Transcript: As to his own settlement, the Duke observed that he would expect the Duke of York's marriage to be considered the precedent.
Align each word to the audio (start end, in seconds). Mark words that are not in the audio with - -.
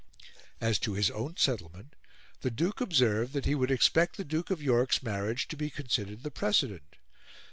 As 0.59 0.79
to 0.79 0.93
his 0.95 1.11
own 1.11 1.37
settlement, 1.37 1.95
the 2.41 2.49
Duke 2.49 2.81
observed 2.81 3.33
that 3.33 3.45
he 3.45 3.53
would 3.53 3.69
expect 3.69 4.17
the 4.17 4.23
Duke 4.25 4.49
of 4.49 4.59
York's 4.59 5.03
marriage 5.03 5.47
to 5.49 5.55
be 5.55 5.69
considered 5.69 6.23
the 6.23 6.31
precedent. 6.31 6.95